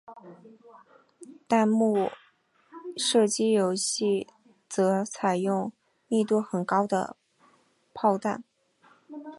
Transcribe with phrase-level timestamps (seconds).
[1.47, 2.09] 弹幕
[2.97, 4.25] 射击游戏
[4.67, 5.71] 则采用
[6.07, 7.15] 密度很高的
[7.93, 8.43] 炮弹。